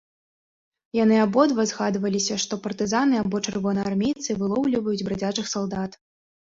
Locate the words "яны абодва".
0.99-1.65